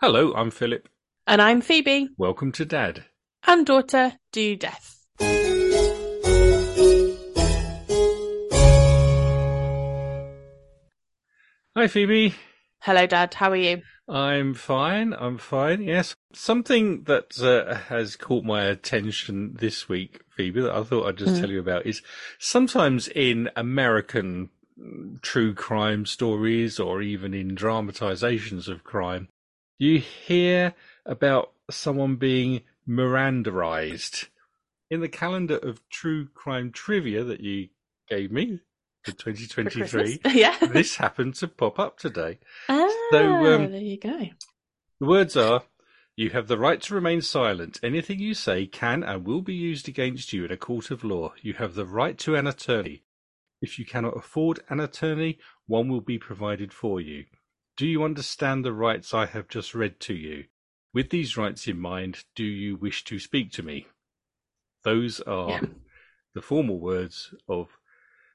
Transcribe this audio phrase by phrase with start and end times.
[0.00, 0.88] Hello, I'm Philip.
[1.26, 2.08] And I'm Phoebe.
[2.16, 3.04] Welcome to Dad.
[3.46, 5.06] And daughter do death.
[11.76, 12.34] Hi, Phoebe.
[12.80, 13.34] Hello, Dad.
[13.34, 13.82] How are you?
[14.08, 15.12] I'm fine.
[15.14, 15.82] I'm fine.
[15.82, 16.14] Yes.
[16.32, 21.36] Something that uh, has caught my attention this week, Phoebe, that I thought I'd just
[21.36, 21.40] Mm.
[21.40, 22.02] tell you about is
[22.38, 29.28] sometimes in American mm, true crime stories or even in dramatizations of crime,
[29.80, 30.74] you hear
[31.06, 34.28] about someone being Mirandized.
[34.90, 37.68] In the calendar of true crime trivia that you
[38.08, 38.60] gave me
[39.02, 40.34] for For 2023, Christmas?
[40.34, 40.56] yeah.
[40.60, 42.38] this happened to pop up today.
[42.68, 44.28] ah, um, there you go.
[45.00, 45.62] The words are
[46.14, 47.80] You have the right to remain silent.
[47.82, 51.32] Anything you say can and will be used against you in a court of law.
[51.40, 53.04] You have the right to an attorney.
[53.62, 57.24] If you cannot afford an attorney, one will be provided for you.
[57.76, 60.44] Do you understand the rights I have just read to you?
[60.92, 63.86] With these rights in mind, do you wish to speak to me?
[64.82, 65.60] Those are Yeah.
[66.34, 67.79] the formal words of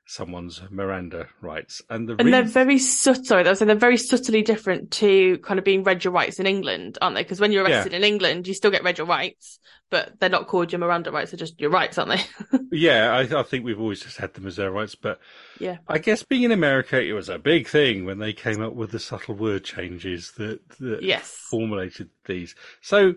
[0.08, 1.81] someone's Miranda rights.
[1.89, 3.23] And the And they're very subtle.
[3.23, 6.39] Sorry, I was saying they're very subtly different to kind of being read your rights
[6.39, 7.23] in England, aren't they?
[7.23, 7.75] Because when you're Yeah.
[7.78, 11.12] arrested in England, you still get read your rights, but they're not called your Miranda
[11.12, 11.31] rights.
[11.31, 12.58] They're just your rights, aren't they?
[12.72, 15.20] Yeah, I, I think we've always just had them as their rights, but
[15.59, 15.78] yeah.
[15.88, 18.92] I guess being in America, it was a big thing when they came up with
[18.92, 21.30] the subtle word changes that, that Yes.
[21.50, 22.53] formulated these.
[22.81, 23.16] So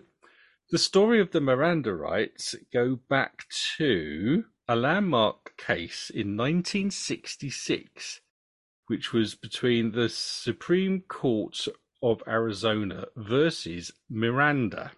[0.71, 3.45] the story of the Miranda rights go back
[3.77, 8.21] to a landmark case in 1966,
[8.85, 11.67] which was between the Supreme Court
[12.03, 14.91] of Arizona versus Miranda.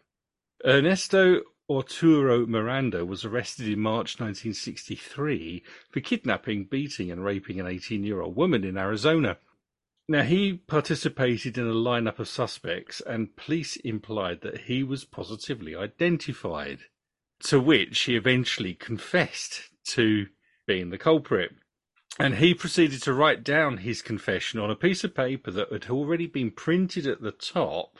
[0.65, 8.03] Ernesto Arturo Miranda was arrested in March 1963 for kidnapping, beating, and raping an 18
[8.03, 9.37] year old woman in Arizona.
[10.09, 15.77] Now, he participated in a lineup of suspects, and police implied that he was positively
[15.77, 16.79] identified,
[17.43, 20.27] to which he eventually confessed to
[20.67, 21.51] being the culprit.
[22.19, 25.89] And he proceeded to write down his confession on a piece of paper that had
[25.89, 27.97] already been printed at the top.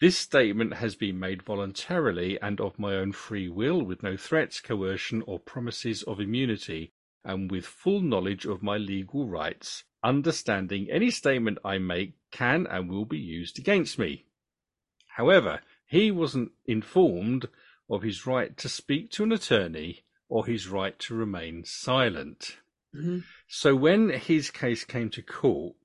[0.00, 4.60] This statement has been made voluntarily and of my own free will, with no threats,
[4.60, 6.92] coercion, or promises of immunity,
[7.24, 12.88] and with full knowledge of my legal rights, understanding any statement I make can and
[12.88, 14.26] will be used against me.
[15.08, 17.48] However, he wasn't informed
[17.88, 22.58] of his right to speak to an attorney or his right to remain silent.
[22.94, 23.24] Mhm.
[23.46, 25.76] So when his case came to court,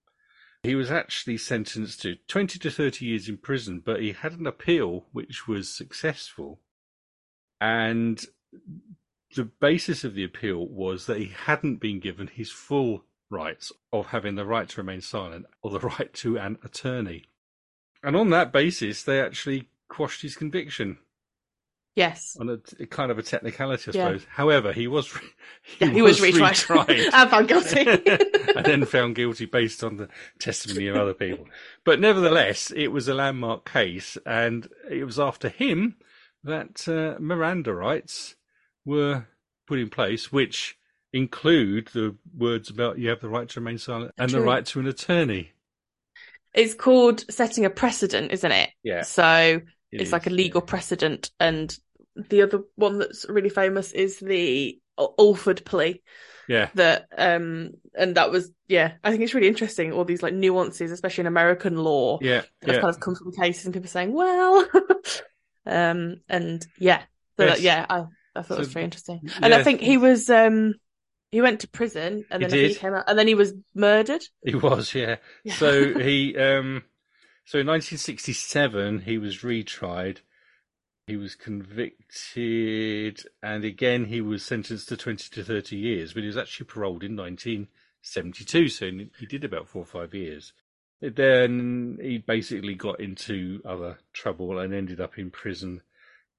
[0.64, 4.48] he was actually sentenced to 20 to 30 years in prison, but he had an
[4.48, 6.62] appeal which was successful.
[7.60, 8.26] And
[9.36, 14.08] the basis of the appeal was that he hadn't been given his full rights of
[14.08, 17.26] having the right to remain silent or the right to an attorney.
[18.02, 21.00] And on that basis, they actually quashed his conviction
[21.96, 22.36] Yes.
[22.40, 24.06] on a, kind of a technicality, I Yeah.
[24.08, 24.26] suppose.
[24.30, 25.22] However, he was re-
[25.80, 26.66] Yeah, he was retried.
[26.66, 27.10] retried.
[27.14, 27.86] and found guilty.
[28.56, 30.10] and then found guilty based on the
[30.40, 31.46] testimony of other people.
[31.84, 35.98] But nevertheless, it was a landmark case, and it was after him
[36.44, 38.36] that uh, Miranda rights
[38.86, 39.28] were
[39.68, 40.76] put in place, which
[41.14, 44.80] include the words about you have the right to remain silent and the right to
[44.80, 45.52] an attorney.
[46.56, 48.72] it's called setting a precedent, isn't it?
[48.84, 49.62] Yeah, So
[50.00, 50.66] it it's like a legal yeah.
[50.66, 51.32] precedent.
[51.40, 51.76] And
[52.16, 56.02] the other one that's really famous is the Al- Alford plea
[56.48, 59.92] Yeah, that, um, and that was, yeah, I think it's really interesting.
[59.94, 62.82] All these like nuances, especially in American law, yeah, that yeah.
[62.82, 64.68] kind of come from cases and people saying, well,
[65.66, 67.04] um, and yeah,
[67.38, 67.58] so Yes.
[67.58, 68.06] that, yeah, I,
[68.36, 69.22] I thought it was So, very interesting.
[69.42, 70.76] And I think he was, um,
[71.32, 73.54] he went to prison and He then I he came out and then he was
[73.74, 74.24] murdered.
[74.46, 75.18] He was, yeah.
[75.44, 75.54] Yeah.
[75.56, 76.84] So he, um,
[77.46, 80.20] so in 1967, he was retried.
[81.08, 86.14] He was convicted, and again he was sentenced to 20 to 30 years.
[86.14, 88.90] But he was actually paroled in 1972, so
[89.20, 90.54] he did about four or five years.
[91.02, 95.82] Then he basically got into other trouble and ended up in prison.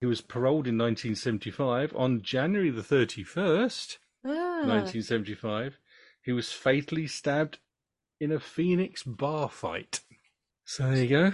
[0.00, 3.98] He was paroled in 1975 on January the 31st.
[4.24, 4.64] Ah.
[4.64, 5.78] 1975,
[6.22, 7.58] he was fatally stabbed
[8.18, 10.00] in a Phoenix bar fight.
[10.66, 11.32] So there you go.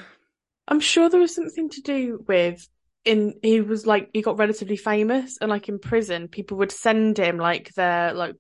[0.68, 2.66] I'm sure there was something to do with
[3.04, 7.16] in he was like he got relatively famous and like in prison people would send
[7.18, 8.36] him like their like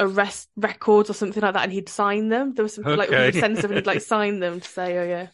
[0.00, 2.54] arrest records or something like that and he'd sign them.
[2.54, 3.32] There was something like Okay.
[3.32, 5.26] he'd send stuff and he'd like sign them to say, Oh yeah,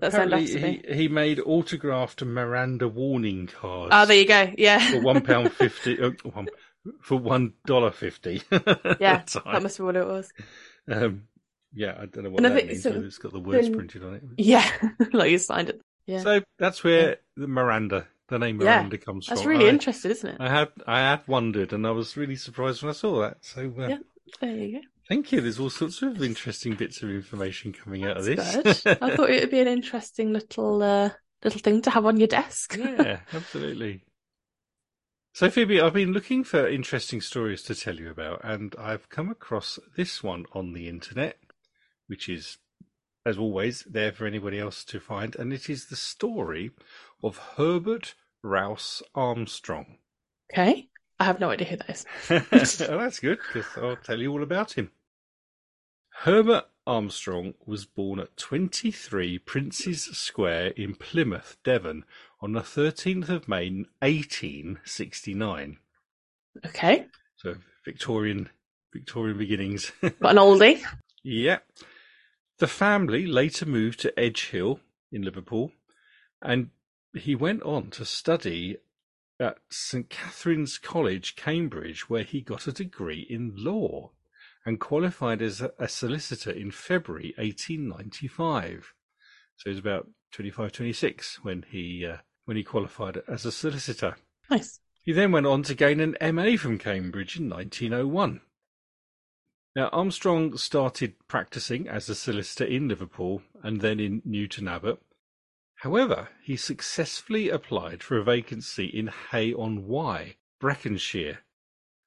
[0.00, 0.58] that's Apparently,
[0.88, 3.92] he, he made autographed Miranda warning cards.
[3.92, 4.52] Oh there you go.
[4.58, 4.80] Yeah.
[4.90, 6.00] for one pound fifty.
[6.00, 6.12] Uh,
[7.02, 8.42] for one dollar fifty.
[8.98, 9.24] yeah.
[9.50, 10.32] That must be what it was.
[10.88, 11.28] Um,
[11.72, 12.82] yeah, I don't know what And that means.
[12.82, 14.22] so it's got the words then- printed on it.
[14.38, 14.68] Yeah,
[15.12, 15.80] like you signed it.
[16.06, 19.34] Yeah, So that's where the Miranda, the name Yeah, Miranda, comes from.
[19.36, 20.36] that's really I, interesting, isn't it?
[20.40, 23.38] I had I had wondered, and I was really surprised when I saw that.
[23.42, 23.98] So uh, Yeah.
[24.40, 24.86] There you go.
[25.08, 25.40] thank you.
[25.40, 28.56] There's all sorts of interesting bits of information coming out of this.
[28.84, 28.98] good.
[29.02, 31.10] I thought it would be an interesting little uh,
[31.44, 32.76] little thing to have on your desk.
[32.78, 34.04] yeah, absolutely.
[35.32, 39.30] So, Phoebe, I've been looking for interesting stories to tell you about, and I've come
[39.30, 41.38] across this one on the internet,
[42.10, 42.58] which is,
[43.24, 46.72] as always, there for anybody else to find, and it is the story
[47.22, 49.98] of Herbert Rouse Armstrong.
[50.52, 50.88] Okay,
[51.20, 52.04] I have no idea who that is.
[52.28, 54.90] well, that's good, because I'll tell you all about him.
[56.24, 62.04] Herbert Armstrong was born at 23 Prince's Square in Plymouth, Devon,
[62.40, 63.70] on the 13th of May
[64.00, 65.78] 1869.
[66.66, 67.06] Okay,
[67.36, 67.54] So
[67.84, 68.50] Victorian
[68.92, 69.92] Victorian beginnings.
[70.00, 70.82] but an oldie.
[71.22, 71.58] yeah.
[72.60, 74.80] The family later moved to Edge Hill
[75.10, 75.72] in Liverpool
[76.42, 76.68] and
[77.14, 78.76] he went on to study
[79.40, 84.10] at St Catherine's College, Cambridge, where he got a degree in law
[84.66, 88.92] and qualified as a, a solicitor in February 1895.
[89.56, 94.16] So he was about 25, 26 when he uh, when he qualified as a solicitor.
[94.50, 94.80] Nice.
[95.02, 98.42] He then went on to gain an MA from Cambridge in 1901.
[99.76, 105.00] Now, Armstrong started practicing as a solicitor in Liverpool and then in Newton Abbot.
[105.76, 111.38] However, he successfully applied for a vacancy in Hay on Wye, Breconshire,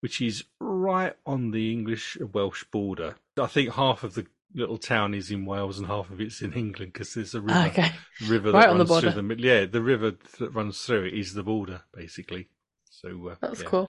[0.02, 3.16] which is right on the English Welsh border.
[3.40, 6.54] I think half of the little town is in Wales and half of it's in
[6.54, 7.92] England because there's a river okay.
[8.28, 9.36] river that Right on the runs through border.
[9.36, 12.50] the yeah the river that runs through it is the border basically
[12.90, 13.68] so uh, That's yeah.
[13.68, 13.88] cool.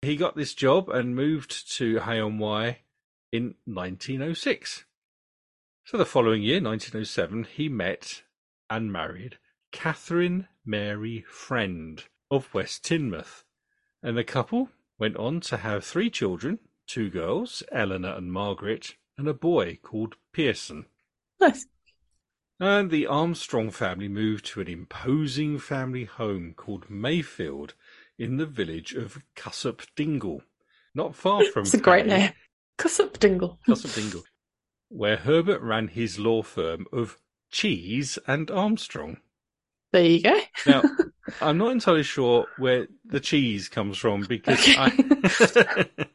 [0.00, 2.78] he got this job and moved to Hay on Wye
[3.32, 4.84] in 1906
[5.84, 8.22] so the following year 1907 he met
[8.70, 9.38] and married
[9.72, 13.44] Catherine Mary Friend of West Teignmouth
[14.02, 19.28] and the couple went on to have three children two girls Eleanor and Margaret and
[19.28, 20.86] a boy called Pearson
[21.40, 21.66] Nice.
[22.58, 27.74] and the Armstrong family moved to an imposing family home called Mayfield
[28.18, 30.42] in the village of Cussop Dingle,
[30.94, 32.32] not far from It's a great name.
[32.78, 33.58] Cussop Dingle.
[33.66, 34.22] Cussop Dingle,
[34.88, 37.18] where Herbert ran his law firm of
[37.50, 39.18] Cheese and Armstrong.
[39.92, 40.40] There you go.
[40.66, 40.82] Now,
[41.40, 45.86] I'm not entirely sure where the cheese comes from because I.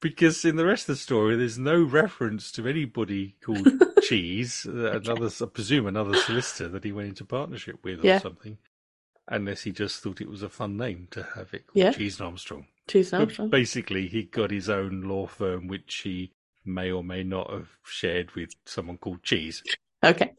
[0.00, 3.68] Because in the rest of the story, there's no reference to anybody called
[4.02, 8.58] Cheese, uh, another, I presume another solicitor that he went into partnership with or something,
[9.28, 11.92] unless he just thought it was a fun name to have it called Yeah.
[11.92, 12.66] Cheese and Armstrong.
[12.88, 13.50] Choose But Armstrong.
[13.50, 16.32] basically, he got his own law firm, which he
[16.64, 19.62] may or may not have shared with someone called Cheese.
[20.04, 20.32] Okay.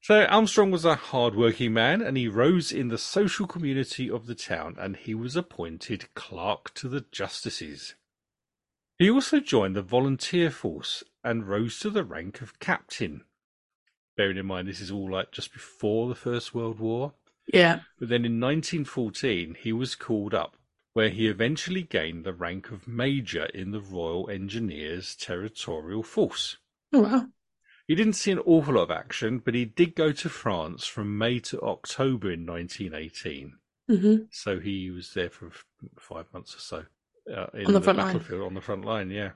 [0.00, 4.34] So Armstrong was a hard-working man, and he rose in the social community of the
[4.34, 7.94] town, and he was appointed clerk to the justices.
[8.98, 13.24] He also joined the volunteer force and rose to the rank of captain.
[14.16, 17.14] Bearing in mind this is all like just before the First World War.
[17.52, 17.80] Yeah.
[17.98, 20.56] But then in 1914 he was called up,
[20.98, 26.56] where he eventually gained the rank of major in the Royal Engineers Territorial Force.
[26.92, 27.26] Oh, wow.
[27.86, 31.16] He didn't see an awful lot of action, but he did go to France from
[31.16, 33.52] May to October in 1918.
[33.88, 35.52] hmm So he was there for
[35.96, 36.84] five months or so
[37.32, 38.06] uh, in On the front line.
[38.08, 39.10] battlefield on the front line.
[39.10, 39.30] Yeah,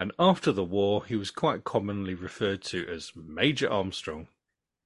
[0.00, 4.26] and after the war, he was quite commonly referred to as Major Armstrong.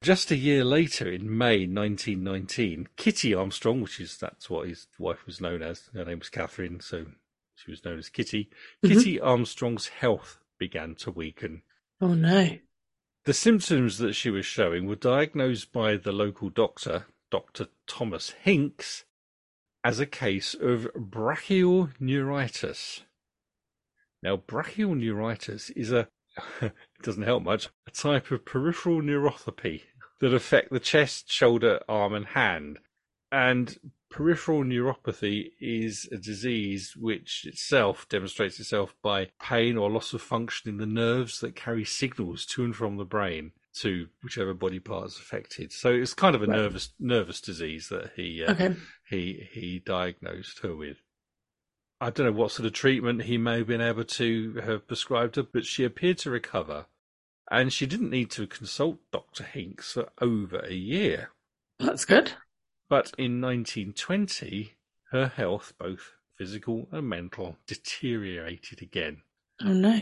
[0.03, 5.27] Just a year later, in May 1919, Kitty Armstrong, which is that's what his wife
[5.27, 5.91] was known as.
[5.93, 7.07] Her name was Catherine, so
[7.55, 8.51] she was known as Kitty.
[8.83, 8.89] Mhm.
[8.89, 11.63] Kitty Armstrong's health began to weaken.
[12.01, 12.59] Oh, no.
[13.25, 17.69] The symptoms that she was showing were diagnosed by the local doctor, Dr.
[17.87, 19.05] Thomas Hincks,
[19.85, 23.03] as a case of brachial neuritis.
[24.23, 26.09] Now, brachial neuritis is a,
[26.61, 26.73] it
[27.03, 29.83] doesn't help much, a type of peripheral neuropathy
[30.21, 32.79] that affect the chest, shoulder, arm, and hand.
[33.33, 33.77] And
[34.11, 40.69] peripheral neuropathy is a disease which itself demonstrates itself by pain or loss of function
[40.69, 45.07] in the nerves that carry signals to and from the brain to whichever body part
[45.07, 45.71] is affected.
[45.73, 46.57] So it's kind of a Right.
[46.57, 48.75] nervous nervous disease that he uh, Okay.
[49.09, 50.99] he he diagnosed her with.
[52.01, 55.37] I don't know what sort of treatment he may have been able to have prescribed
[55.37, 56.87] her, but she appeared to recover,
[57.51, 61.31] and she didn't need to consult Doctor Hincks for over a year.
[61.79, 62.33] That's good.
[62.89, 64.77] But in 1920,
[65.11, 69.23] her health, both physical and mental, deteriorated again.
[69.63, 70.01] Oh, no.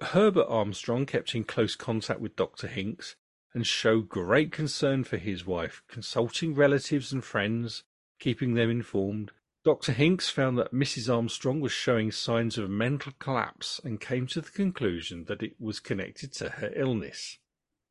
[0.00, 2.68] Herbert Armstrong kept in close contact with Dr.
[2.68, 3.16] Hincks
[3.52, 7.82] and showed great concern for his wife, consulting relatives and friends,
[8.20, 9.32] keeping them informed.
[9.66, 9.90] Dr.
[9.90, 11.12] Hincks found that Mrs.
[11.12, 15.80] Armstrong was showing signs of mental collapse and came to the conclusion that it was
[15.80, 17.38] connected to her illness.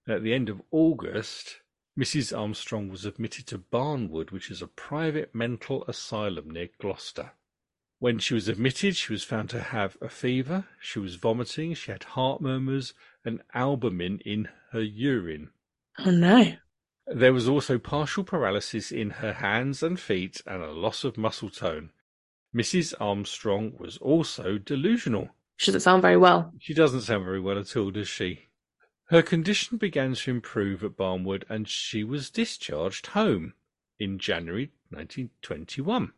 [0.08, 1.60] At the end of August,
[2.00, 2.32] Mrs.
[2.32, 7.34] Armstrong was admitted to Barnwood, which is a private mental asylum near Gloucester.
[8.00, 11.92] When she was admitted, she was found to have a fever, she was vomiting, she
[11.92, 12.94] had heart murmurs,
[13.26, 15.50] and albumin in her urine.
[16.00, 16.56] Oh no.
[17.08, 21.52] There was also partial paralysis in her hands and feet and a loss of muscle
[21.52, 21.92] tone.
[22.54, 22.96] Mrs.
[23.00, 25.30] Armstrong was also delusional.
[25.58, 26.52] She doesn't sound very well.
[26.60, 28.48] She doesn't sound very well at all, does she?
[29.10, 33.54] Her condition began to improve at Barnwood and she was discharged home
[34.00, 36.12] in January 1921.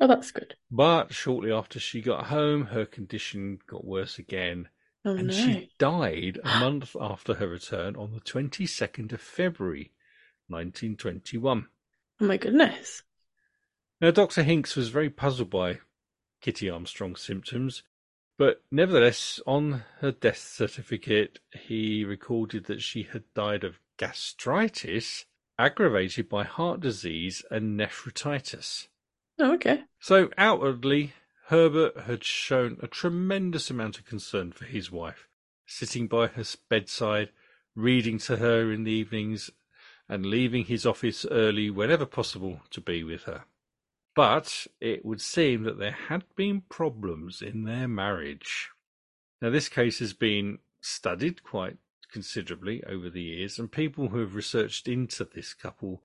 [0.00, 0.54] Oh, that's good.
[0.70, 4.68] But shortly after she got home, her condition got worse again,
[5.02, 5.32] Oh and no.
[5.32, 9.92] she died a month after her return on the 22nd of February
[10.50, 11.66] 1921.
[12.20, 13.02] Oh my goodness.
[14.00, 14.42] Now, Dr.
[14.42, 15.80] Hincks was very puzzled by
[16.40, 17.82] Kitty Armstrong's symptoms,
[18.38, 25.26] but nevertheless, on her death certificate, he recorded that she had died of gastritis
[25.58, 28.88] aggravated by heart disease and nephritis.
[29.38, 29.82] Oh, okay.
[29.98, 31.12] So outwardly,
[31.48, 35.28] Herbert had shown a tremendous amount of concern for his wife,
[35.66, 37.30] sitting by her bedside,
[37.74, 39.50] reading to her in the evenings,
[40.10, 43.44] and leaving his office early whenever possible to be with her.
[44.16, 48.70] But it would seem that there had been problems in their marriage.
[49.40, 51.76] Now, this case has been studied quite
[52.10, 56.02] considerably over the years, and people who have researched into this couple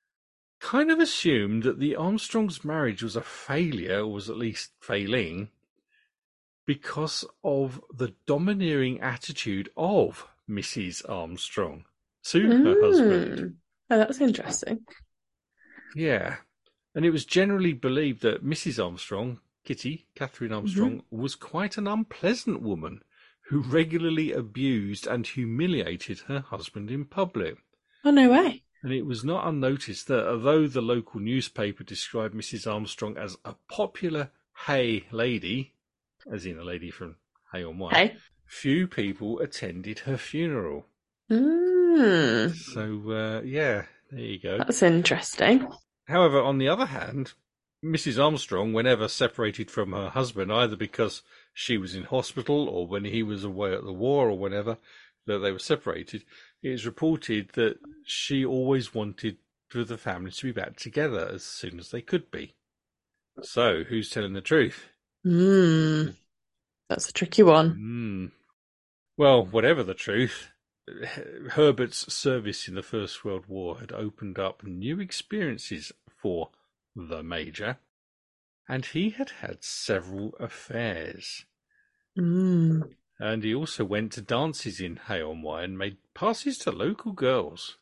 [0.59, 5.49] kind of assumed that the Armstrongs' marriage was a failure, or was at least failing,
[6.67, 11.07] because of the domineering attitude of Mrs.
[11.09, 11.85] Armstrong
[12.25, 13.39] to her husband.
[13.39, 13.53] Mm.
[13.89, 14.79] Oh, that's interesting.
[15.95, 16.37] Yeah.
[16.95, 18.83] And it was generally believed that Mrs.
[18.83, 23.01] Armstrong, Kitty, Catherine Armstrong, was quite an unpleasant woman
[23.49, 27.57] who regularly abused and humiliated her husband in public.
[28.03, 28.63] Oh, no way.
[28.81, 32.71] And it was not unnoticed that although the local newspaper described Mrs.
[32.71, 34.29] Armstrong as a popular
[34.67, 35.73] Hay lady,
[36.31, 37.17] as in a lady from
[37.51, 38.17] Hay on Wye, Hey.
[38.45, 40.87] few people attended her funeral.
[41.29, 41.64] Mm.
[41.95, 44.57] So, uh, yeah, there you go.
[44.57, 45.67] That's interesting.
[46.07, 47.33] However, on the other hand,
[47.83, 48.23] Mrs.
[48.23, 51.21] Armstrong, whenever separated from her husband, either because
[51.53, 54.77] she was in hospital or when he was away at the war or whenever
[55.25, 56.23] that they were separated,
[56.61, 59.37] it is reported that she always wanted
[59.67, 62.55] for the family to be back together as soon as they could be.
[63.41, 64.85] So, who's telling the truth?
[65.25, 66.15] Mm.
[66.89, 67.71] That's a tricky one.
[67.71, 68.25] Hmm.
[69.17, 70.49] Well, whatever the truth,
[71.51, 76.51] Herbert's service in the First World War had opened up new experiences for
[76.95, 77.79] the Major,
[78.67, 81.45] and he had had several affairs.
[82.17, 82.93] Mm.
[83.19, 87.13] And he also went to dances in Hay on Wye and made passes to local
[87.13, 87.77] girls.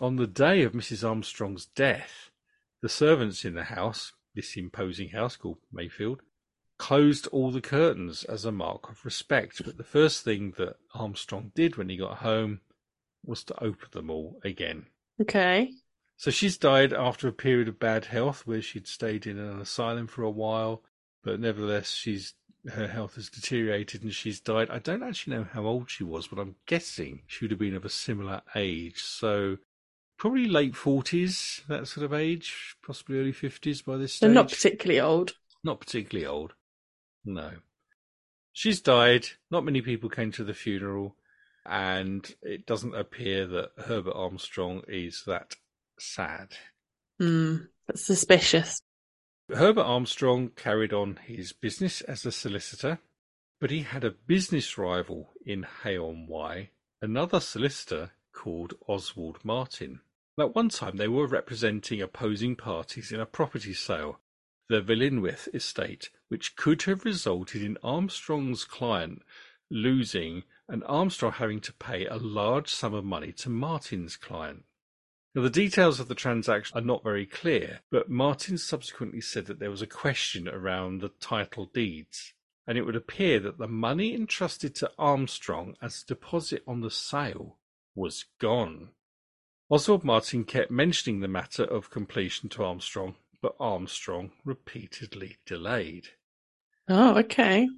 [0.00, 1.06] On the day of Mrs.
[1.06, 2.30] Armstrong's death,
[2.80, 6.22] the servants in the house, this imposing house called Mayfield,
[6.82, 9.62] closed all the curtains as a mark of respect.
[9.64, 12.60] But the first thing that Armstrong did when he got home
[13.24, 14.86] was to open them all again.
[15.20, 15.70] Okay.
[16.16, 20.08] So she's died after a period of bad health where she'd stayed in an asylum
[20.08, 20.82] for a while,
[21.22, 22.34] but nevertheless she's
[22.68, 24.68] her health has deteriorated and she's died.
[24.68, 27.76] I don't actually know how old she was, but I'm guessing she would have been
[27.76, 29.04] of a similar age.
[29.04, 29.58] So
[30.18, 35.00] probably late forties, that sort of age, possibly early fifties by this They're not particularly
[35.00, 35.34] old.
[35.62, 36.54] Not particularly old.
[37.24, 37.52] No.
[38.52, 39.26] She's died.
[39.50, 41.16] Not many people came to the funeral,
[41.64, 45.56] and it doesn't appear that Herbert Armstrong is that
[45.98, 46.56] sad.
[47.20, 47.68] Mm.
[47.86, 48.80] That's suspicious.
[49.48, 52.98] Herbert Armstrong carried on his business as a solicitor,
[53.60, 60.00] but he had a business rival in Hay on Wye, another solicitor called Oswald Martin.
[60.38, 64.20] At one time, they were representing opposing parties in a property sale,
[64.72, 69.22] the Velinewydd estate, which could have resulted in Armstrong's client
[69.70, 74.64] losing and Armstrong having to pay a large sum of money to Martin's client.
[75.34, 79.58] Now, the details of the transaction are not very clear, but Martin subsequently said that
[79.58, 82.32] there was a question around the title deeds,
[82.66, 87.58] and it would appear that the money entrusted to Armstrong as deposit on the sale
[87.94, 88.88] was gone.
[89.68, 96.08] Oswald Martin kept mentioning the matter of completion to Armstrong, but Armstrong repeatedly delayed.
[96.88, 97.68] Oh, okay.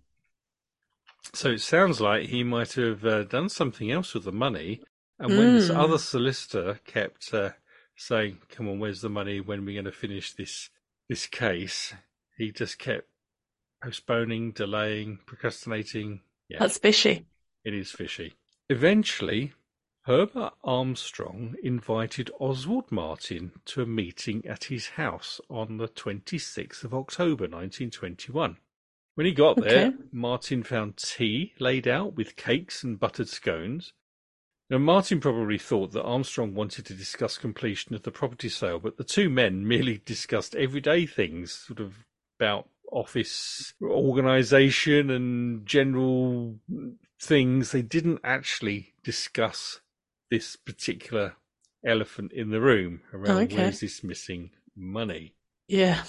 [1.33, 4.83] So it sounds like he might have uh, done something else with the money.
[5.18, 5.76] And when this Mm.
[5.76, 7.50] other solicitor kept uh,
[7.97, 9.40] saying, "Come on, where's the money?
[9.40, 10.71] When are we going to finish this
[11.09, 11.94] this case?"
[12.37, 13.09] He just kept
[13.83, 16.23] postponing, delaying, procrastinating.
[16.49, 17.26] Yeah, That's fishy.
[17.64, 18.35] it is fishy.
[18.68, 19.52] Eventually,
[20.06, 26.92] Herbert Armstrong invited Oswald Martin to a meeting at his house on the 26th of
[26.92, 28.58] October 1921.
[29.14, 29.96] When he got there, Okay.
[30.12, 33.94] Martin found tea laid out with cakes and buttered scones.
[34.68, 38.99] Now, Martin probably thought that Armstrong wanted to discuss completion of the property sale, but
[38.99, 42.04] the two men merely discussed everyday things, sort of
[42.38, 46.58] about office organisation and general
[47.18, 47.73] things.
[47.73, 49.80] They didn't actually discuss
[50.35, 51.37] this particular
[51.87, 53.57] elephant in the room around okay.
[53.57, 55.33] where's this missing money.
[55.69, 56.03] Yeah.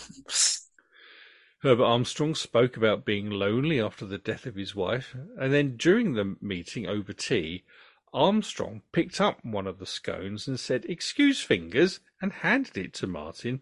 [1.60, 6.14] Herbert Armstrong spoke about being lonely after the death of his wife, and then during
[6.14, 7.66] the meeting over tea,
[8.14, 13.06] Armstrong picked up one of the scones and said, Excuse fingers, and handed it to
[13.06, 13.62] Martin,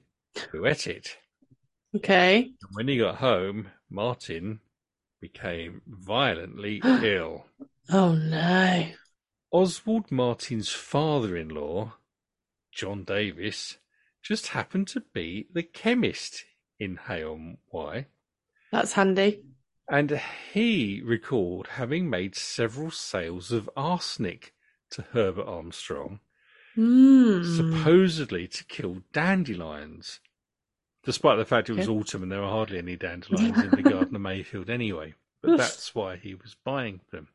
[0.52, 1.18] who ate it.
[1.94, 2.38] Okay.
[2.38, 4.62] And when he got home, Martin
[5.20, 7.48] became violently ill.
[7.90, 8.88] Oh no.
[9.54, 11.94] Oswald Martin's father in law,
[12.72, 13.78] John Davis,
[14.24, 16.44] just happened to be the chemist
[16.80, 17.24] in Hay
[17.72, 18.08] Y.
[18.72, 19.44] That's handy.
[19.88, 20.20] And
[20.54, 24.56] he recalled having made several sales of arsenic
[24.90, 26.20] to Herbert Armstrong,
[26.76, 27.46] Mm.
[27.56, 30.20] supposedly to kill dandelions,
[31.04, 31.96] despite the fact it was Okay.
[32.00, 35.14] autumn and there were hardly any dandelions in the Garden of Mayfield anyway.
[35.44, 37.28] But that's why he was buying them.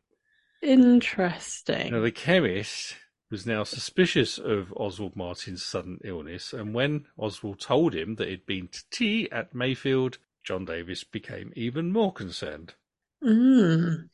[0.63, 1.93] Interesting.
[1.93, 2.97] Now, the chemist
[3.31, 8.47] was now suspicious of Oswald Martin's sudden illness, and when Oswald told him that he'd
[8.47, 12.75] been to tea at Mayfield, John Davis became even more concerned.
[13.23, 14.09] Mm.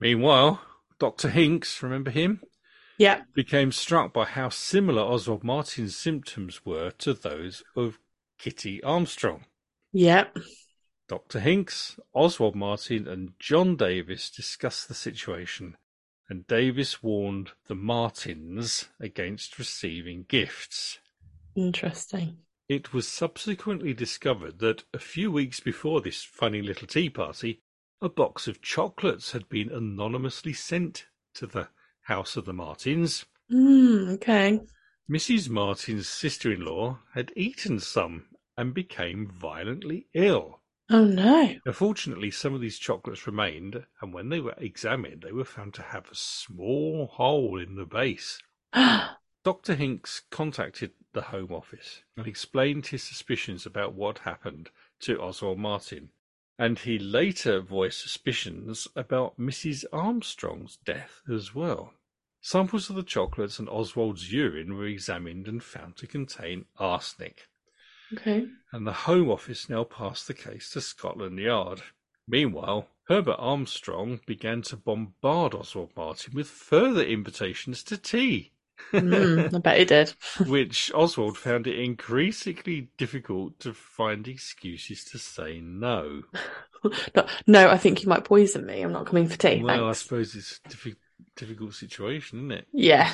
[0.00, 0.62] Meanwhile,
[0.98, 1.28] Dr.
[1.28, 2.42] Hincks, remember him,
[2.98, 3.24] Yeah.
[3.34, 7.98] became struck by how similar Oswald Martin's symptoms were to those of
[8.38, 9.44] Kitty Armstrong.
[9.92, 10.36] Yep.
[11.08, 11.38] Dr.
[11.38, 15.76] Hincks, Oswald Martin, and John Davis discussed the situation,
[16.28, 20.98] and Davis warned the Martins against receiving gifts.
[21.54, 22.38] Interesting.
[22.68, 27.62] It was subsequently discovered that a few weeks before this funny little tea party,
[28.02, 31.68] a box of chocolates had been anonymously sent to the
[32.02, 33.24] house of the Martins.
[33.50, 34.60] Mm, okay.
[35.08, 35.48] Mrs.
[35.48, 38.24] Martin's sister in law had eaten some
[38.56, 40.60] and became violently ill.
[40.88, 41.56] Oh no.
[41.66, 45.74] Now, fortunately, some of these chocolates remained, and when they were examined, they were found
[45.74, 48.40] to have a small hole in the base.
[49.44, 49.74] Dr.
[49.74, 54.70] Hincks contacted the Home Office and explained his suspicions about what happened
[55.00, 56.10] to Oswald Martin,
[56.58, 59.84] and he later voiced suspicions about Mrs.
[59.92, 61.94] Armstrong's death as well.
[62.40, 67.48] Samples of the chocolates and Oswald's urine were examined and found to contain arsenic,
[68.14, 68.46] okay.
[68.72, 71.82] and the Home Office now passed the case to Scotland Yard.
[72.28, 78.52] Meanwhile, Herbert Armstrong began to bombard Oswald Martin with further invitations to tea.
[78.92, 80.12] Mm, I bet he did.
[80.46, 86.22] which Oswald found it increasingly difficult to find excuses to say no.
[87.14, 88.82] no, no, I think you might poison me.
[88.82, 89.62] I'm not coming for tea.
[89.62, 90.96] well, I suppose it's a diffi-
[91.36, 92.66] difficult situation, isn't it?
[92.72, 93.12] Yeah.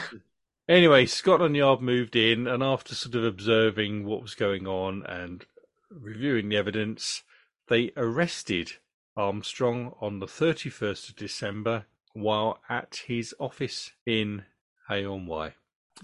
[0.69, 5.45] Anyway, Scotland Yard moved in, and after sort of observing what was going on and
[5.91, 7.23] reviewing the evidence,
[7.69, 8.73] they arrested
[9.17, 14.45] Armstrong on the 31st of December while at his office in
[14.89, 15.55] Hay-on-Wye.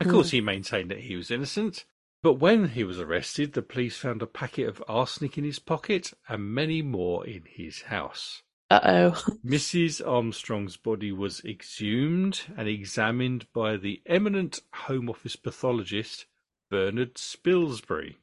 [0.01, 0.11] Of Hmm.
[0.11, 1.85] course, he maintained that he was innocent,
[2.23, 6.13] but when he was arrested, the police found a packet of arsenic in his pocket
[6.29, 8.43] and many more in his house.
[8.71, 9.11] Uh oh.
[9.45, 10.07] Mrs.
[10.07, 16.27] Armstrong's body was exhumed and examined by the eminent Home Office pathologist
[16.71, 18.17] Bernard Spilsbury.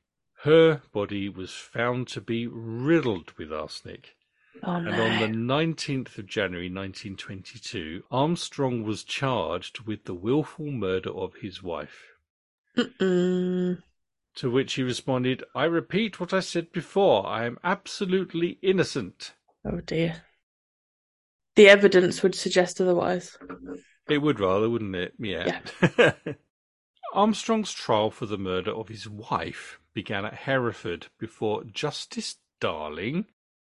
[0.44, 4.16] Her body was found to be riddled with arsenic,
[4.64, 11.10] Oh and on the 19th of January 1922, Armstrong was charged with the willful murder
[11.10, 12.14] of his wife.
[12.78, 13.82] Mm-mm.
[14.36, 17.26] To which he responded, I repeat what I said before.
[17.26, 19.34] I am absolutely innocent.
[19.66, 20.24] Oh dear.
[21.56, 23.38] The evidence would suggest otherwise.
[24.10, 25.14] It would rather, wouldn't it?
[25.18, 25.60] Yeah.
[27.14, 33.26] Armstrong's trial for the murder of his wife began at Hereford before Justice Darling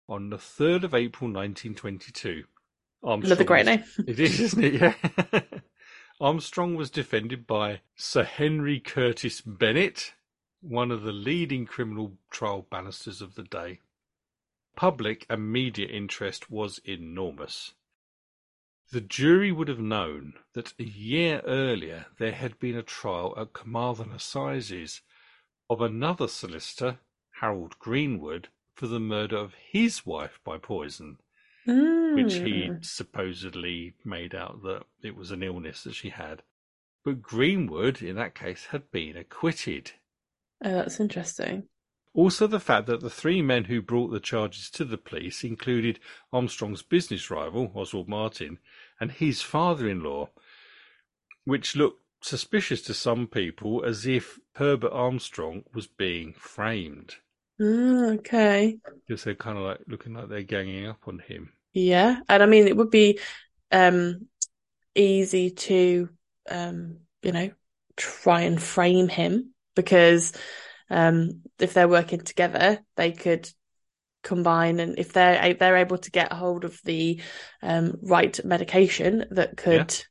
[0.09, 2.43] on the 3rd of April 1922.
[3.03, 3.83] Armstrong Another great name.
[4.07, 4.73] It is, isn't it?
[4.73, 5.41] Yeah.
[6.19, 10.13] Armstrong was defended by Sir Henry Curtis Bennett,
[10.61, 13.79] one of the leading criminal trial barristers of the day.
[14.77, 17.73] Public and media interest was enormous.
[18.91, 23.51] The jury would have known that a year earlier there had been a trial at
[23.51, 25.01] Carmarthen Assizes
[25.69, 26.99] of another solicitor,
[27.41, 31.17] Harold Greenwood, for the murder of his wife by poison,
[32.13, 32.85] which he Mm.
[32.85, 36.43] supposedly made out that it was an illness that she had.
[37.03, 39.93] But Greenwood, in that case, had been acquitted.
[40.63, 41.67] Oh, that's interesting.
[42.17, 45.99] Also, the fact that the three men who brought the charges to the police included
[46.33, 48.57] Armstrong's business rival, Oswald Martin,
[48.99, 50.27] and his father in law,
[51.45, 57.17] which looked suspicious to some people as if Herbert Armstrong was being framed.
[57.61, 58.79] Mm, okay.
[59.07, 61.51] Because they're kind of like looking like they're ganging up on him.
[61.73, 62.21] Yeah.
[62.27, 63.19] And I mean, it would be
[63.71, 64.27] um
[64.95, 66.09] easy to
[66.49, 67.51] um, you know,
[67.95, 70.33] try and frame him because
[70.89, 73.49] um if they're working together, they could
[74.23, 77.21] combine and if they're they're able to get hold of the
[77.61, 80.03] um right medication that could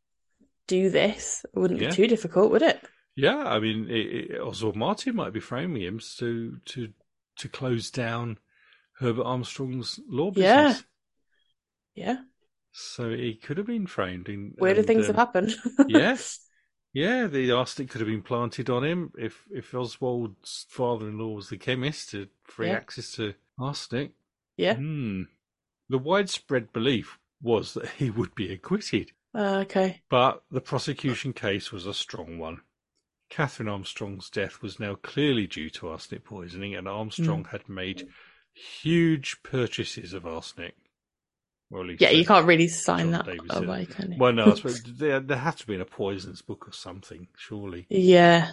[0.67, 1.91] do this, it wouldn't Yeah.
[1.91, 2.81] be too difficult, would it?
[3.15, 6.93] Yeah, I mean, it, it, Oswald Martin might be framing him to to
[7.37, 8.39] to close down
[8.99, 10.65] Herbert Armstrong's law Yeah.
[10.65, 10.85] business.
[11.95, 12.07] Yeah.
[12.07, 12.19] yeah
[12.73, 14.29] So he could have been framed.
[14.29, 15.55] In, Weirder and, things um, have happened.
[15.89, 16.17] yeah.
[16.96, 21.59] Yeah, the arsenic could have been planted on him if if Oswald's father-in-law was the
[21.59, 22.76] chemist to free Yeah.
[22.76, 24.12] access to arsenic.
[24.56, 24.76] Yeah.
[24.76, 25.24] Hmm.
[25.90, 30.00] The widespread belief was that he would be acquitted, Uh, okay.
[30.09, 32.62] but the prosecution case was a strong one.
[33.28, 37.50] Catherine Armstrong's death was now clearly due to arsenic poisoning, and Armstrong Hmm.
[37.50, 38.09] had made
[38.54, 40.76] huge purchases of arsenic.
[41.70, 44.18] Least Yeah, you can't really sign John that Davis away, can you?
[44.20, 47.29] Well, no, I suppose there, there had to be in a poisons book or something,
[47.37, 47.87] surely.
[47.88, 48.52] Yeah.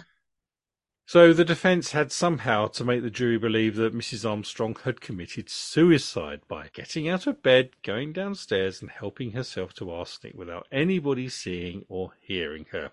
[1.06, 4.28] So the defence had somehow to make the jury believe that Mrs.
[4.28, 9.90] Armstrong had committed suicide by getting out of bed, going downstairs, and helping herself to
[9.90, 12.92] arsenic without anybody seeing or hearing her.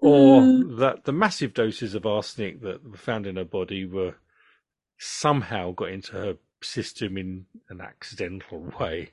[0.00, 0.78] Or Mm.
[0.78, 4.14] that the massive doses of arsenic that were found in her body were
[4.98, 9.10] somehow got into her system in an accidental way.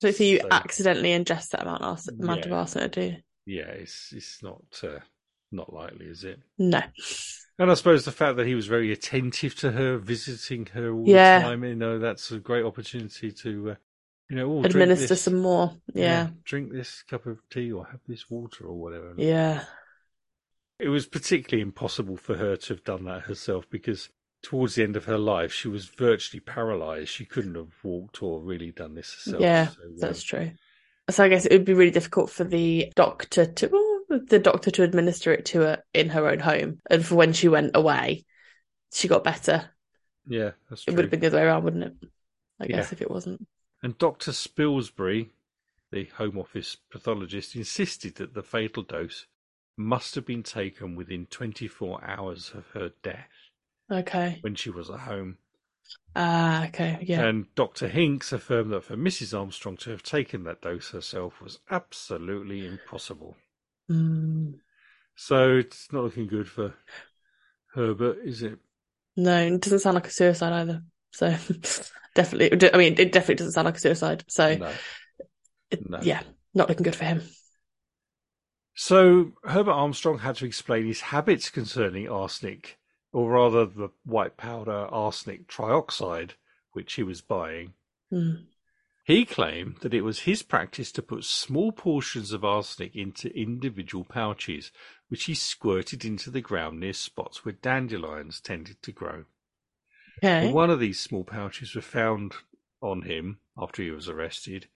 [0.00, 2.56] So if you So- accidentally ingest that amount, ars- amount of Yeah.
[2.58, 3.16] arsenic, do you?
[3.46, 5.00] Yeah, it's it's not uh,
[5.50, 6.38] not likely, is it?
[6.58, 6.82] No.
[7.58, 11.08] And I suppose the fact that he was very attentive to her, visiting her all
[11.08, 11.40] Yeah.
[11.40, 13.74] the time, you know, that's a great opportunity to, uh,
[14.30, 15.74] you know, oh, Administer this- some more.
[15.92, 16.30] Yeah.
[16.44, 19.14] drink this cup of tea or have this water or whatever.
[19.16, 19.64] Yeah.
[20.78, 24.10] It was particularly impossible for her to have done that herself because
[24.42, 27.08] towards the end of her life, she was virtually paralyzed.
[27.08, 29.42] She couldn't have walked or really done this herself.
[29.42, 30.50] Yeah, So, um, That's true.
[31.10, 34.70] So I guess it would be really difficult for the doctor to well, the doctor
[34.70, 38.24] to administer it to her in her own home, and for when she went away,
[38.92, 39.70] she got better.
[40.28, 40.92] yeah, that's true.
[40.92, 41.94] It would have been the other way around, wouldn't it?
[42.60, 42.76] I Yeah.
[42.76, 43.46] guess if it wasn't.
[43.82, 44.32] And Dr.
[44.32, 45.30] Spilsbury,
[45.90, 49.26] the Home Office pathologist, insisted that the fatal dose
[49.76, 53.30] must have been taken within 24 hours of her death
[53.90, 54.38] Okay.
[54.42, 55.38] when she was at home.
[56.14, 56.98] Ah, okay.
[57.02, 57.24] Yeah.
[57.24, 57.88] And Dr.
[57.88, 59.38] Hincks affirmed that for Mrs.
[59.38, 63.36] Armstrong to have taken that dose herself was absolutely impossible.
[63.90, 64.54] Mm.
[65.16, 66.74] So it's not looking good for
[67.74, 68.58] Herbert, is it?
[69.16, 70.82] No, it doesn't sound like a suicide either.
[71.12, 71.30] So
[72.14, 74.24] definitely, I mean, it definitely doesn't sound like a suicide.
[74.28, 74.72] So No.
[75.70, 75.98] it- no.
[76.02, 76.22] yeah,
[76.54, 77.22] not looking good for him.
[78.74, 82.78] So Herbert Armstrong had to explain his habits concerning arsenic,
[83.12, 86.32] or rather the white powder arsenic trioxide,
[86.72, 87.74] which he was buying.
[88.12, 88.44] Mm.
[89.04, 94.04] He claimed that it was his practice to put small portions of arsenic into individual
[94.04, 94.70] pouches,
[95.08, 99.24] which he squirted into the ground near spots where dandelions tended to grow.
[100.18, 100.52] Okay.
[100.52, 102.34] One of these small pouches was found
[102.82, 104.66] on him after he was arrested,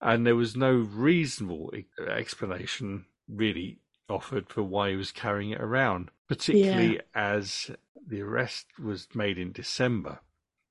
[0.00, 1.72] and there was no reasonable
[2.06, 3.78] explanation really
[4.10, 7.70] offered for why he was carrying it around, particularly as
[8.06, 10.20] the arrest was made in December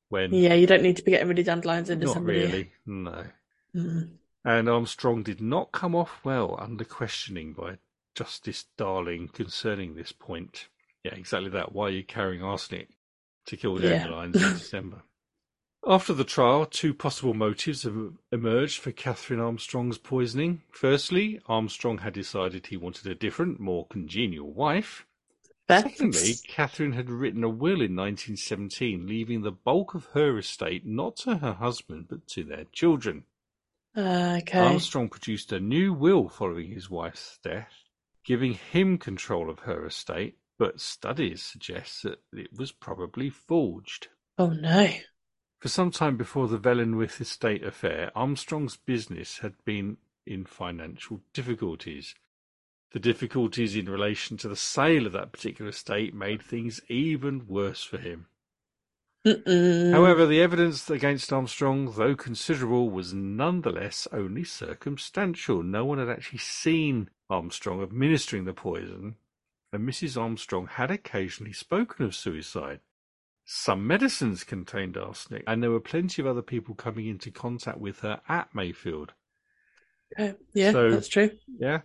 [0.10, 2.34] when Yeah, you don't need to be getting rid of dandelions in not December.
[2.34, 2.40] you?
[2.42, 3.24] really, no.
[3.76, 4.10] Mm.
[4.46, 7.78] And Armstrong did not come off well under questioning by
[8.16, 10.68] Justice Darling concerning this point.
[11.04, 11.72] Yeah, exactly that.
[11.74, 12.90] Why are you carrying arsenic
[13.46, 14.00] to kill Yeah.
[14.00, 15.02] dandelions in December?
[15.90, 20.62] After the trial, two possible motives have emerged for Catherine Armstrong's poisoning.
[20.70, 25.08] Firstly, Armstrong had decided he wanted a different, more congenial wife.
[25.68, 31.16] Secondly, Catherine had written a will in 1917, leaving the bulk of her estate not
[31.18, 33.24] to her husband but to their children.
[33.98, 34.60] Uh, okay.
[34.60, 37.74] Armstrong produced a new will following his wife's death,
[38.24, 44.10] giving him control of her estate, but studies suggest that it was probably forged.
[44.38, 44.88] Oh no.
[45.60, 52.16] For some time before the Velinewydd estate affair, Armstrong's business had been in financial difficulties.
[52.92, 57.84] The difficulties in relation to the sale of that particular estate made things even worse
[57.84, 58.28] for him.
[59.28, 59.92] Mm-mm.
[59.92, 65.62] However, the evidence against Armstrong, though considerable, was nonetheless only circumstantial.
[65.62, 69.18] No one had actually seen Armstrong administering the poison,
[69.74, 70.20] and Mrs.
[70.20, 72.80] Armstrong had occasionally spoken of suicide.
[73.52, 78.02] Some medicines contained arsenic, and there were plenty of other people coming into contact with
[78.02, 79.14] her at Mayfield.
[80.14, 80.36] Okay.
[80.54, 81.32] Yeah, So- that's true.
[81.58, 81.82] Yeah,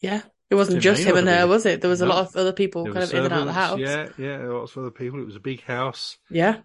[0.00, 0.22] Yeah.
[0.50, 1.48] It wasn't It just him and her, been.
[1.48, 1.80] was it?
[1.80, 3.52] There was a lot of other people there kind of in and out of the
[3.54, 3.78] house.
[3.80, 5.18] Yeah, yeah, lots of other people.
[5.20, 6.18] It was a big house.
[6.30, 6.60] Yeah.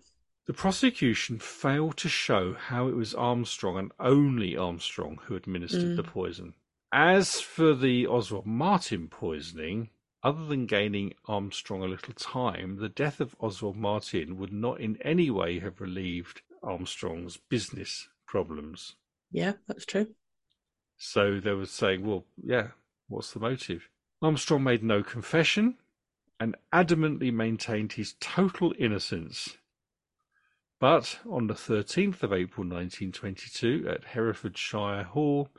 [0.46, 5.96] The prosecution failed to show how it was Armstrong and only Armstrong who administered Mm.
[5.96, 6.54] the poison.
[6.92, 9.90] As for the Oswald Martin poisoning,
[10.24, 14.98] other than gaining Armstrong a little time, the death of Oswald Martin would not in
[15.02, 18.96] any way have relieved Armstrong's business problems.
[19.32, 20.08] Yeah, that's true.
[20.98, 22.70] So they were saying, well, yeah,
[23.08, 23.90] what's the motive?
[24.22, 25.78] Armstrong made no confession
[26.40, 29.58] and adamantly maintained his total innocence.
[30.80, 35.50] But on the 13th of April 1922 at Hereford Shire Hall,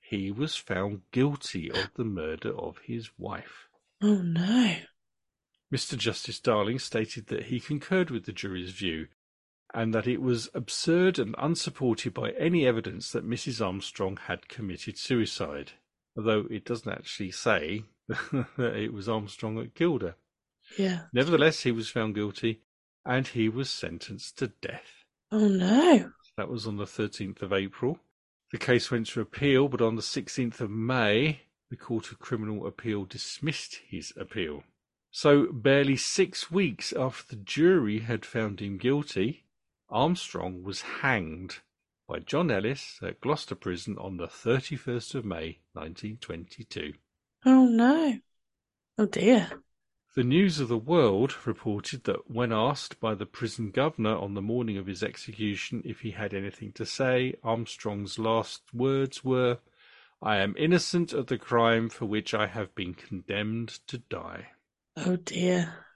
[0.00, 3.67] he was found guilty of the murder of his wife.
[4.02, 4.76] Oh no.
[5.74, 5.96] Mr.
[5.96, 9.08] Justice Darling stated that he concurred with the jury's view
[9.74, 13.64] and that it was absurd and unsupported by any evidence that Mrs.
[13.64, 15.72] Armstrong had committed suicide,
[16.16, 20.14] although it doesn't actually say that it was Armstrong that killed her.
[20.78, 21.02] Yeah.
[21.12, 22.62] Nevertheless, he was found guilty
[23.04, 25.04] and he was sentenced to death.
[25.30, 26.12] Oh no.
[26.36, 27.98] That was on the 13th of April.
[28.52, 32.66] The case went to appeal, but on the 16th of May, the Court of Criminal
[32.66, 34.64] Appeal dismissed his appeal.
[35.10, 39.44] So, barely six weeks after the jury had found him guilty,
[39.88, 41.60] Armstrong was hanged
[42.06, 46.94] by John Ellis at Gloucester Prison on the 31st of May 1922.
[47.44, 48.18] Oh no.
[48.96, 49.62] Oh dear.
[50.14, 54.42] The News of the World reported that when asked by the prison governor on the
[54.42, 59.58] morning of his execution if he had anything to say, Armstrong's last words were,
[60.22, 64.48] I am innocent of the crime for which I have been condemned to die.
[64.96, 65.86] Oh dear.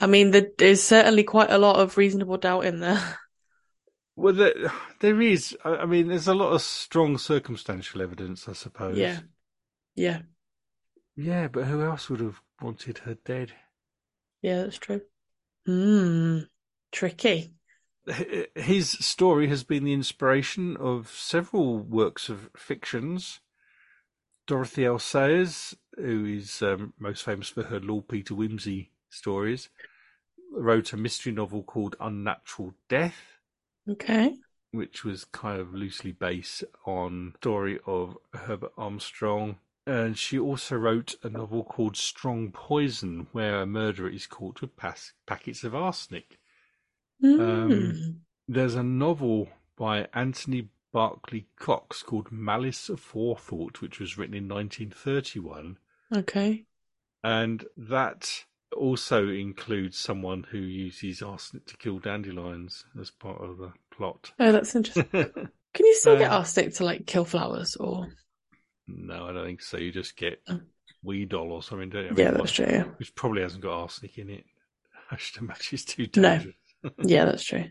[0.00, 3.18] I mean, there is certainly quite a lot of reasonable doubt in there.
[4.16, 5.56] Well, there, there is.
[5.64, 8.96] I I mean, there's a lot of strong circumstantial evidence, I suppose.
[8.96, 9.20] Yeah.
[9.94, 10.22] Yeah.
[11.16, 13.52] Yeah, but who else would have wanted her dead?
[14.42, 15.02] Yeah, that's true.
[15.66, 16.40] Hmm.
[16.92, 17.55] Tricky.
[18.54, 23.40] His story has been the inspiration of several works of fictions.
[24.46, 24.98] Dorothy L.
[24.98, 29.68] Sayers, who is um, most famous for her Lord Peter Wimsey stories,
[30.52, 33.38] wrote a mystery novel called Unnatural Death,
[33.88, 34.36] Okay.
[34.70, 39.56] which was kind of loosely based on the story of Herbert Armstrong.
[39.84, 44.76] And she also wrote a novel called Strong Poison, where a murderer is caught with
[44.76, 46.38] pas- packets of arsenic.
[47.20, 47.40] Hmm.
[47.40, 54.34] Um, There's a novel by Anthony Berkeley Cox called Malice of Forethought, which was written
[54.34, 55.78] in 1931.
[56.14, 56.64] okay.
[57.24, 58.44] And that
[58.76, 64.32] also includes someone who uses arsenic to kill dandelions as part of the plot.
[64.38, 65.04] Oh, that's interesting.
[65.74, 68.08] Can you still get Uh, arsenic to like kill flowers or?
[68.86, 69.76] no, I don't think so.
[69.78, 70.60] You just get Oh.
[71.04, 72.10] Weedol or something, don't you?
[72.10, 72.66] I Yeah, mean, that's true.
[72.68, 72.84] Yeah.
[72.98, 74.44] Which probably hasn't got arsenic in it.
[75.10, 76.40] I should imagine it's too No.
[77.02, 77.66] Yeah, that's true.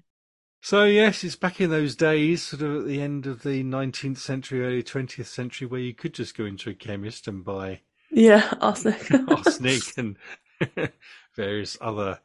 [0.62, 4.18] So yes, it's back in those days, sort of at the end of the 19th
[4.18, 8.54] century, early 20th century, where you could just go into a chemist and buy Yeah,
[8.62, 9.10] arsenic.
[9.28, 10.18] arsenic and
[11.36, 12.20] various other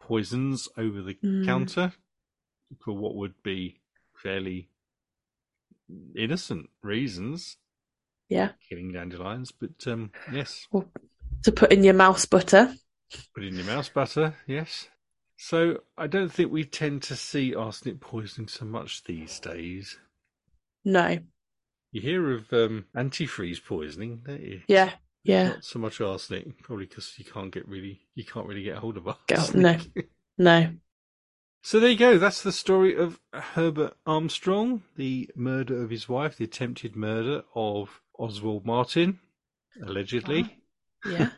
[0.00, 1.44] poisons over the Mm.
[1.44, 1.92] counter
[2.80, 3.80] for what would be
[4.14, 4.68] fairly
[6.16, 7.56] innocent reasons,
[8.28, 8.52] yeah.
[8.68, 9.52] killing dandelions.
[9.52, 10.66] But um, yes,
[11.44, 12.74] To put in your mouse butter.
[13.34, 14.34] put in your mouse butter.
[14.46, 14.88] Yes.
[15.44, 19.98] So I don't think we tend to see arsenic poisoning so much these days.
[20.84, 21.18] No.
[21.90, 24.60] You hear of um, antifreeze poisoning, don't you?
[24.68, 24.90] Yeah.
[25.24, 25.48] Yeah.
[25.48, 28.96] Not so much arsenic, probably because you can't get really, you can't really get hold
[28.96, 29.80] of arsenic.
[29.96, 30.02] no.
[30.38, 30.70] No.
[31.60, 32.18] So there you go.
[32.18, 38.00] That's the story of Herbert Armstrong, the murder of his wife, the attempted murder of
[38.16, 39.18] Oswald Martin,
[39.84, 40.56] allegedly.
[41.04, 41.30] Yeah.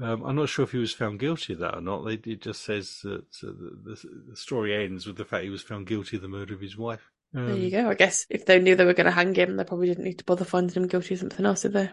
[0.00, 2.04] Um, I'm not sure if he was found guilty of that or not.
[2.04, 3.46] They, it just says that uh,
[3.84, 3.96] the,
[4.30, 6.76] the, story ends with the fact he was found guilty of the murder of his
[6.76, 7.10] wife.
[7.34, 7.88] Um, There you go.
[7.88, 10.18] I guess if they knew they were going to hang him, they probably didn't need
[10.18, 11.90] to bother finding him guilty of something else, did they?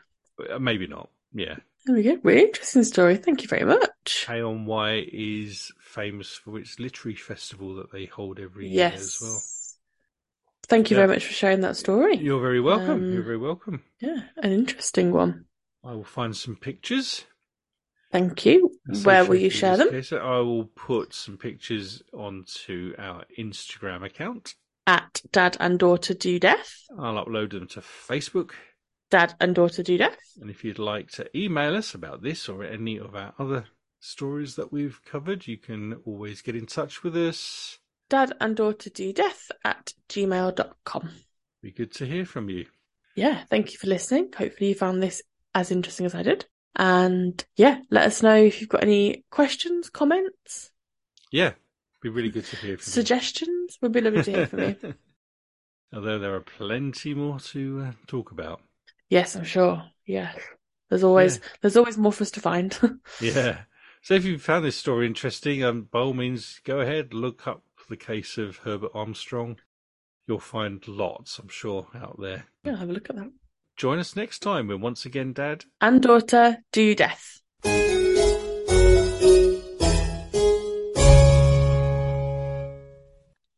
[0.49, 1.09] uh, Maybe not.
[1.33, 1.55] Yeah.
[1.85, 2.17] There we go.
[2.23, 3.15] Really interesting story.
[3.15, 3.79] Thank you very much.
[3.79, 4.25] much.
[4.27, 5.09] KNY
[5.47, 9.41] is famous for its literary festival that they hold every year as well.
[10.67, 11.05] Thank you Yeah.
[11.05, 12.17] very much for sharing that story.
[12.17, 13.03] You're very welcome.
[13.03, 13.83] Um, You're very welcome.
[13.99, 15.45] Yeah, an interesting one.
[15.83, 17.25] I will find some pictures.
[18.13, 18.71] Thank you.
[18.91, 19.89] associated Where will you share them?
[19.89, 20.13] case.
[20.13, 24.53] I will put some pictures onto our Instagram account.
[24.85, 26.83] At Dad and Daughter Do Death.
[26.97, 28.51] I'll upload them to Facebook.
[29.09, 30.19] Dad and Daughter Do Death.
[30.39, 33.65] And if you'd like to email us about this or any of our other
[33.99, 37.79] stories that we've covered, you can always get in touch with us.
[38.09, 41.09] Dad and Daughter Do Death at gmail.com.
[41.63, 42.67] Be good to hear from you.
[43.15, 44.29] Yeah, thank you for listening.
[44.37, 45.23] Hopefully you found this
[45.55, 46.45] as interesting as I did.
[46.75, 50.71] And yeah, let us know if you've got any questions, comments,
[51.31, 51.53] Yeah,
[52.01, 53.77] be really good to hear from suggestions.
[53.81, 54.75] We'd be lovely to hear from you.
[54.81, 54.93] you.
[55.93, 58.61] Although there are plenty more to uh, talk about.
[59.09, 59.83] Yes, I'm sure.
[60.07, 60.35] Yes.
[60.89, 61.43] There's always Yeah.
[61.61, 62.77] there's always more for us to find.
[63.21, 63.61] Yeah.
[64.01, 67.63] So if you found this story interesting, um, by all means, go ahead, look up
[67.89, 69.57] the case of Herbert Armstrong.
[70.27, 72.47] You'll find lots, I'm sure, out there.
[72.65, 73.31] yeah, have a look at that.
[73.75, 77.41] Join us next time when once again, Dad And daughter do death.